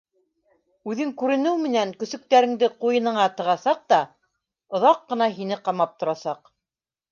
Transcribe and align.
Үҙең 0.91 1.11
күренеү 1.21 1.59
менән 1.65 1.91
көсөктәреңде 2.03 2.71
ҡуйыныңа 2.87 3.29
тығасаҡ 3.41 3.85
та, 3.95 4.01
оҙаҡ 4.81 5.07
ҡына 5.13 5.31
һине 5.39 5.63
ҡамап 5.71 5.97
торасаҡ. 6.03 6.53